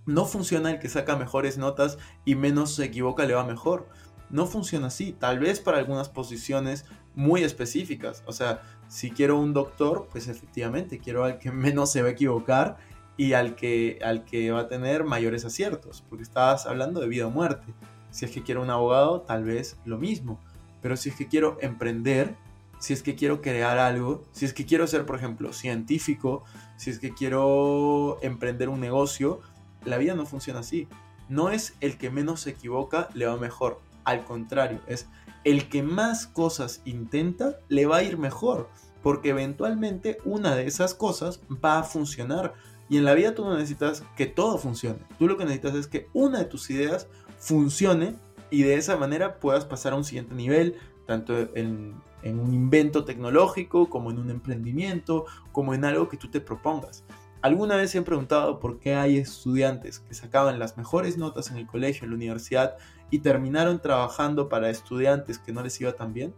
No 0.07 0.25
funciona 0.25 0.71
el 0.71 0.79
que 0.79 0.89
saca 0.89 1.17
mejores 1.17 1.59
notas 1.59 1.99
y 2.25 2.35
menos 2.35 2.75
se 2.77 2.87
equivoca 2.87 3.27
le 3.27 3.35
va 3.35 3.45
mejor. 3.45 3.91
No 4.31 4.47
funciona 4.47 4.87
así. 4.87 5.13
Tal 5.13 5.39
vez 5.39 5.61
para 5.61 5.77
algunas 5.77 6.09
posiciones 6.09 6.87
muy 7.15 7.43
específicas. 7.45 8.23
O 8.27 8.33
sea, 8.33 8.63
si 8.93 9.11
quiero 9.11 9.39
un 9.39 9.55
doctor, 9.55 10.07
pues 10.13 10.29
efectivamente 10.29 10.99
quiero 10.99 11.25
al 11.25 11.39
que 11.39 11.51
menos 11.67 11.91
se 11.91 12.03
va 12.03 12.09
a 12.09 12.13
equivocar 12.13 12.77
y 13.17 13.33
al 13.33 13.55
que, 13.55 13.99
al 14.05 14.27
que 14.27 14.51
va 14.51 14.61
a 14.61 14.69
tener 14.69 15.05
mayores 15.05 15.47
aciertos, 15.47 16.05
porque 16.11 16.23
estás 16.23 16.67
hablando 16.67 17.01
de 17.01 17.09
vida 17.09 17.27
o 17.27 17.31
muerte. 17.31 17.73
Si 18.11 18.27
es 18.27 18.31
que 18.31 18.43
quiero 18.43 18.61
un 18.61 18.69
abogado, 18.69 19.23
tal 19.23 19.45
vez 19.45 19.79
lo 19.87 19.97
mismo. 19.97 20.39
Pero 20.83 20.99
si 20.99 21.09
es 21.09 21.17
que 21.17 21.27
quiero 21.27 21.57
emprender, 21.63 22.35
si 22.81 22.93
es 22.93 23.03
que 23.03 23.15
quiero 23.15 23.41
crear 23.41 23.79
algo, 23.79 24.25
si 24.33 24.45
es 24.45 24.53
que 24.53 24.67
quiero 24.67 24.87
ser, 24.87 25.07
por 25.07 25.17
ejemplo, 25.17 25.55
científico, 25.55 26.45
si 26.77 26.91
es 26.91 26.99
que 26.99 27.15
quiero 27.15 28.19
emprender 28.21 28.69
un 28.69 28.81
negocio, 28.81 29.41
la 29.87 29.97
vida 29.97 30.15
no 30.15 30.27
funciona 30.27 30.61
así. 30.61 30.87
No 31.31 31.49
es 31.49 31.77
el 31.81 31.97
que 31.97 32.11
menos 32.11 32.43
se 32.43 32.51
equivoca, 32.51 33.09
le 33.15 33.25
va 33.25 33.39
mejor. 33.39 33.81
Al 34.05 34.25
contrario, 34.25 34.81
es 34.87 35.09
el 35.45 35.69
que 35.69 35.83
más 35.83 36.27
cosas 36.27 36.83
intenta 36.85 37.59
le 37.69 37.87
va 37.87 37.99
a 37.99 38.03
ir 38.03 38.19
mejor, 38.19 38.69
porque 39.03 39.31
eventualmente 39.31 40.19
una 40.25 40.55
de 40.55 40.67
esas 40.67 40.95
cosas 40.95 41.41
va 41.65 41.79
a 41.79 41.83
funcionar. 41.83 42.55
Y 42.89 42.99
en 42.99 43.05
la 43.05 43.15
vida 43.15 43.35
tú 43.35 43.45
no 43.45 43.55
necesitas 43.55 44.05
que 44.17 44.27
todo 44.27 44.59
funcione. 44.59 44.99
Tú 45.19 45.27
lo 45.27 45.37
que 45.37 45.45
necesitas 45.45 45.75
es 45.75 45.87
que 45.87 46.09
una 46.13 46.39
de 46.39 46.45
tus 46.45 46.69
ideas 46.71 47.09
funcione 47.39 48.17
y 48.51 48.63
de 48.63 48.75
esa 48.75 48.97
manera 48.97 49.41
puedas 49.41 49.65
pasar 49.65 49.95
a 49.95 49.97
un 49.97 50.05
siguiente 50.05 50.35
nivel, 50.35 50.77
tanto 51.07 51.37
en, 51.57 51.95
en 52.23 52.39
un 52.39 52.53
invento 52.53 53.05
tecnológico 53.05 53.89
como 53.89 54.11
en 54.11 54.19
un 54.19 54.31
emprendimiento, 54.31 55.25
como 55.53 55.75
en 55.75 55.85
algo 55.85 56.09
que 56.09 56.17
tú 56.17 56.29
te 56.29 56.41
propongas. 56.41 57.05
¿Alguna 57.41 57.75
vez 57.77 57.91
se 57.91 57.99
han 57.99 58.05
preguntado 58.05 58.61
por 58.61 58.79
qué 58.79 58.95
hay 58.95 59.19
estudiantes 59.19 59.99
que 59.99 60.15
sacaban 60.15 60.61
las 60.61 60.77
mejores 60.77 61.19
notas 61.19 61.51
en 61.51 61.57
el 61.57 61.67
colegio, 61.67 62.05
en 62.05 62.11
la 62.11 62.17
universidad 62.17 62.77
y 63.13 63.19
terminaron 63.21 63.81
trabajando 63.81 64.49
para 64.49 64.71
estudiantes 64.71 65.39
que 65.39 65.53
no 65.53 65.63
les 65.63 65.81
iba 65.81 65.93
tan 65.93 66.15
bien? 66.15 66.35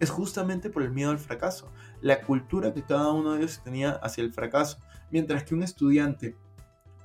Es 0.00 0.10
justamente 0.10 0.70
por 0.70 0.82
el 0.82 0.90
miedo 0.90 1.10
al 1.10 1.18
fracaso, 1.18 1.70
la 2.00 2.22
cultura 2.22 2.72
que 2.72 2.82
cada 2.82 3.12
uno 3.12 3.32
de 3.32 3.40
ellos 3.40 3.60
tenía 3.62 3.92
hacia 3.92 4.24
el 4.24 4.32
fracaso, 4.32 4.78
mientras 5.10 5.44
que 5.44 5.54
un 5.54 5.62
estudiante 5.62 6.36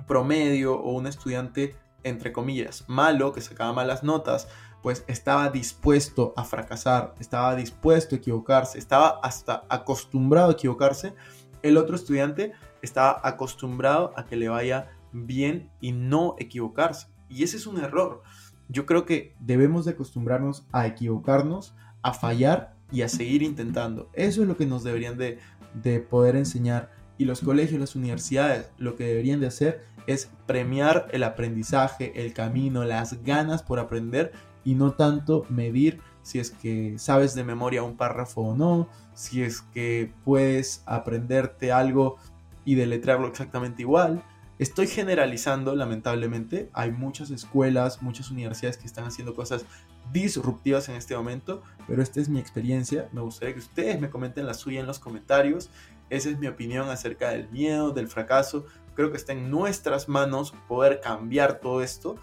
promedio 0.07 0.79
o 0.79 0.93
un 0.93 1.05
estudiante 1.05 1.75
entre 2.03 2.31
comillas 2.31 2.85
malo, 2.87 3.33
que 3.33 3.41
sacaba 3.41 3.73
malas 3.73 4.03
notas, 4.03 4.47
pues 4.81 5.03
estaba 5.07 5.49
dispuesto 5.49 6.33
a 6.37 6.45
fracasar, 6.45 7.13
estaba 7.19 7.55
dispuesto 7.55 8.15
a 8.15 8.19
equivocarse, 8.19 8.79
estaba 8.79 9.19
hasta 9.21 9.65
acostumbrado 9.67 10.49
a 10.49 10.53
equivocarse, 10.53 11.13
el 11.61 11.75
otro 11.75 11.97
estudiante 11.97 12.53
estaba 12.81 13.19
acostumbrado 13.21 14.13
a 14.15 14.25
que 14.25 14.37
le 14.37 14.47
vaya 14.47 14.91
bien 15.11 15.69
y 15.81 15.91
no 15.91 16.35
equivocarse. 16.39 17.07
Y 17.27 17.43
ese 17.43 17.57
es 17.57 17.67
un 17.67 17.79
error. 17.79 18.23
Yo 18.69 18.85
creo 18.85 19.05
que 19.05 19.35
debemos 19.39 19.85
de 19.85 19.91
acostumbrarnos 19.91 20.65
a 20.71 20.87
equivocarnos, 20.87 21.75
a 22.01 22.13
fallar 22.13 22.75
y 22.91 23.01
a 23.01 23.09
seguir 23.09 23.43
intentando. 23.43 24.09
Eso 24.13 24.43
es 24.43 24.47
lo 24.47 24.55
que 24.55 24.65
nos 24.65 24.83
deberían 24.83 25.17
de, 25.17 25.39
de 25.73 25.99
poder 25.99 26.35
enseñar. 26.35 26.91
Y 27.17 27.25
los 27.25 27.41
colegios, 27.41 27.79
las 27.79 27.95
universidades, 27.95 28.71
lo 28.77 28.95
que 28.95 29.05
deberían 29.05 29.41
de 29.41 29.47
hacer 29.47 29.81
es 30.07 30.31
premiar 30.45 31.07
el 31.11 31.23
aprendizaje, 31.23 32.13
el 32.23 32.33
camino, 32.33 32.85
las 32.85 33.23
ganas 33.23 33.61
por 33.63 33.79
aprender 33.79 34.31
y 34.63 34.75
no 34.75 34.93
tanto 34.93 35.45
medir 35.49 35.99
si 36.21 36.39
es 36.39 36.51
que 36.51 36.97
sabes 36.97 37.33
de 37.33 37.43
memoria 37.43 37.83
un 37.83 37.97
párrafo 37.97 38.41
o 38.41 38.55
no, 38.55 38.87
si 39.13 39.41
es 39.41 39.61
que 39.61 40.11
puedes 40.23 40.83
aprenderte 40.85 41.71
algo 41.71 42.17
y 42.65 42.75
deletrearlo 42.75 43.27
exactamente 43.27 43.81
igual. 43.81 44.23
Estoy 44.59 44.87
generalizando, 44.87 45.73
lamentablemente. 45.73 46.69
Hay 46.73 46.91
muchas 46.91 47.31
escuelas, 47.31 48.01
muchas 48.01 48.29
universidades 48.29 48.77
que 48.77 48.87
están 48.87 49.05
haciendo 49.05 49.33
cosas 49.33 49.63
disruptivas 50.11 50.89
en 50.89 50.95
este 50.95 51.15
momento, 51.15 51.63
pero 51.87 52.01
esta 52.03 52.19
es 52.19 52.27
mi 52.27 52.39
experiencia. 52.39 53.07
Me 53.13 53.21
gustaría 53.21 53.53
que 53.53 53.61
ustedes 53.61 54.01
me 54.01 54.09
comenten 54.09 54.45
la 54.45 54.53
suya 54.53 54.81
en 54.81 54.85
los 54.85 54.99
comentarios. 54.99 55.69
Esa 56.09 56.29
es 56.29 56.39
mi 56.39 56.47
opinión 56.47 56.89
acerca 56.89 57.29
del 57.29 57.47
miedo, 57.49 57.91
del 57.91 58.09
fracaso. 58.09 58.65
Creo 58.95 59.11
que 59.11 59.17
está 59.17 59.31
en 59.31 59.49
nuestras 59.49 60.09
manos 60.09 60.53
poder 60.67 60.99
cambiar 60.99 61.61
todo 61.61 61.81
esto. 61.81 62.17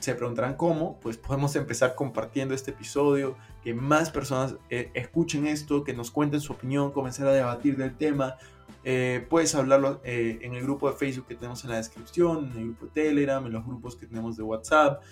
Se 0.00 0.14
preguntarán 0.14 0.56
cómo, 0.56 0.98
pues 1.00 1.18
podemos 1.18 1.54
empezar 1.54 1.94
compartiendo 1.94 2.54
este 2.54 2.70
episodio, 2.70 3.36
que 3.62 3.74
más 3.74 4.10
personas 4.10 4.56
eh, 4.70 4.90
escuchen 4.94 5.46
esto, 5.46 5.84
que 5.84 5.92
nos 5.92 6.10
cuenten 6.10 6.40
su 6.40 6.54
opinión, 6.54 6.92
comenzar 6.92 7.26
a 7.26 7.32
debatir 7.32 7.76
del 7.76 7.94
tema. 7.94 8.36
Eh, 8.84 9.26
puedes 9.30 9.54
hablarlo 9.54 10.00
eh, 10.04 10.38
en 10.42 10.54
el 10.54 10.62
grupo 10.62 10.90
de 10.90 10.96
Facebook 10.96 11.26
que 11.26 11.34
tenemos 11.34 11.64
en 11.64 11.70
la 11.70 11.76
descripción, 11.76 12.50
en 12.52 12.58
el 12.58 12.64
grupo 12.64 12.86
de 12.86 12.92
Telegram, 12.92 13.44
en 13.46 13.52
los 13.52 13.64
grupos 13.64 13.96
que 13.96 14.06
tenemos 14.06 14.36
de 14.36 14.42
WhatsApp. 14.42 15.02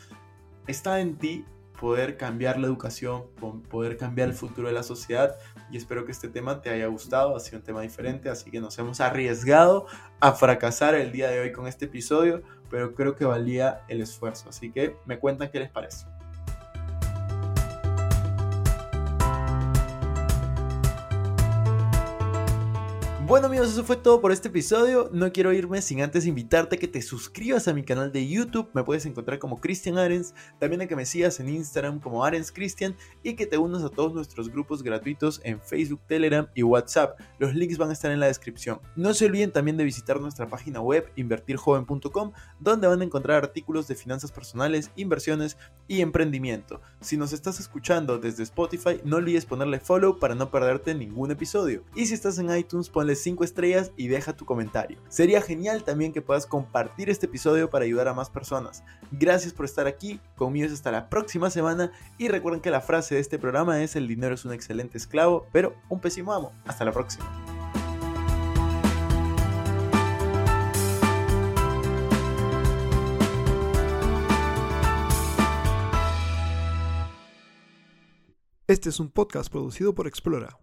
Está 0.67 1.01
en 1.01 1.17
ti 1.17 1.45
poder 1.81 2.17
cambiar 2.17 2.61
la 2.61 2.69
educación, 2.69 3.25
poder 3.69 3.97
cambiar 3.97 4.29
el 4.29 4.35
futuro 4.35 4.69
de 4.69 4.75
la 4.75 4.85
sociedad 4.85 5.37
y 5.69 5.77
espero 5.77 6.05
que 6.05 6.13
este 6.13 6.29
tema 6.29 6.61
te 6.61 6.71
haya 6.71 6.87
gustado, 6.87 7.35
ha 7.35 7.41
sido 7.41 7.59
un 7.59 7.65
tema 7.65 7.81
diferente, 7.81 8.29
así 8.29 8.53
que 8.53 8.61
nos 8.61 8.79
hemos 8.79 9.01
arriesgado 9.01 9.87
a 10.21 10.33
fracasar 10.33 10.95
el 10.95 11.11
día 11.11 11.29
de 11.29 11.41
hoy 11.41 11.51
con 11.51 11.67
este 11.67 11.87
episodio, 11.87 12.43
pero 12.71 12.95
creo 12.95 13.17
que 13.17 13.25
valía 13.25 13.81
el 13.89 14.01
esfuerzo, 14.01 14.49
así 14.51 14.71
que 14.71 14.97
me 15.07 15.19
cuentan 15.19 15.51
qué 15.51 15.59
les 15.59 15.71
parece. 15.71 16.07
Bueno 23.33 23.47
amigos, 23.47 23.71
eso 23.71 23.83
fue 23.83 23.97
todo 23.97 24.21
por 24.21 24.31
este 24.31 24.49
episodio. 24.49 25.09
No 25.11 25.33
quiero 25.33 25.55
irme 25.55 25.81
sin 25.81 26.03
antes 26.03 26.27
invitarte 26.27 26.77
a 26.77 26.79
que 26.79 26.87
te 26.87 27.01
suscribas 27.01 27.67
a 27.67 27.73
mi 27.73 27.83
canal 27.83 28.13
de 28.13 28.29
YouTube. 28.29 28.69
Me 28.75 28.85
puedes 28.85 29.07
encontrar 29.07 29.39
como 29.39 29.59
Cristian 29.59 29.97
Arens. 29.97 30.35
También 30.59 30.83
a 30.83 30.87
que 30.87 30.97
me 30.97 31.07
sigas 31.07 31.41
en 31.41 31.49
Instagram 31.49 31.99
como 31.99 32.27
Arens 32.27 32.53
Cristian 32.53 32.95
y 33.23 33.33
que 33.33 33.47
te 33.47 33.57
unas 33.57 33.85
a 33.85 33.89
todos 33.89 34.13
nuestros 34.13 34.51
grupos 34.51 34.83
gratuitos 34.83 35.41
en 35.45 35.63
Facebook, 35.63 36.03
Telegram 36.07 36.47
y 36.55 36.63
WhatsApp. 36.63 37.19
Los 37.39 37.55
links 37.55 37.79
van 37.79 37.89
a 37.89 37.95
estar 37.95 38.11
en 38.11 38.21
la 38.21 38.27
descripción. 38.27 38.83
No 38.97 39.15
se 39.15 39.25
olviden 39.25 39.51
también 39.51 39.79
de 39.79 39.85
visitar 39.85 40.21
nuestra 40.21 40.47
página 40.47 40.83
web 40.83 41.11
invertirjoven.com 41.17 42.33
donde 42.61 42.87
van 42.87 43.01
a 43.01 43.05
encontrar 43.05 43.43
artículos 43.43 43.89
de 43.89 43.95
finanzas 43.95 44.31
personales, 44.31 44.91
inversiones 44.95 45.57
y 45.89 46.03
emprendimiento. 46.03 46.83
Si 47.01 47.17
nos 47.17 47.33
estás 47.33 47.61
escuchando 47.61 48.19
desde 48.19 48.43
Spotify, 48.43 49.01
no 49.05 49.17
olvides 49.17 49.47
ponerle 49.47 49.81
follow 49.81 50.19
para 50.19 50.35
no 50.35 50.51
perderte 50.51 50.95
ningún 50.95 51.31
episodio. 51.31 51.83
Y 51.95 52.05
si 52.05 52.13
estás 52.13 52.37
en 52.37 52.55
iTunes, 52.55 52.91
ponle 52.91 53.22
5 53.23 53.45
estrellas 53.45 53.93
y 53.97 54.09
deja 54.09 54.37
tu 54.37 54.45
comentario. 54.45 54.99
Sería 55.09 55.41
genial 55.41 55.85
también 55.85 56.13
que 56.13 56.23
puedas 56.23 56.47
compartir 56.47 57.11
este 57.11 57.27
episodio 57.27 57.71
para 57.71 57.85
ayudar 57.85 58.09
a 58.09 58.15
más 58.15 58.31
personas. 58.31 58.85
Gracias 59.11 59.53
por 59.53 59.65
estar 59.65 59.87
aquí, 59.87 60.21
conmigo 60.37 60.73
hasta 60.73 60.91
la 60.91 61.09
próxima 61.09 61.51
semana 61.51 61.93
y 62.19 62.29
recuerden 62.29 62.61
que 62.61 62.71
la 62.71 62.81
frase 62.81 63.15
de 63.15 63.21
este 63.21 63.39
programa 63.39 63.83
es 63.83 63.97
el 63.97 64.09
dinero 64.09 64.35
es 64.35 64.45
un 64.45 64.53
excelente 64.53 64.99
esclavo, 64.99 65.47
pero 65.53 65.75
un 65.89 66.01
pésimo 66.01 66.33
amo. 66.33 66.53
Hasta 66.65 66.85
la 66.85 66.93
próxima. 66.93 67.31
Este 78.69 78.89
es 78.89 79.01
un 79.01 79.11
podcast 79.11 79.51
producido 79.51 79.95
por 79.95 80.07
Explora. 80.07 80.63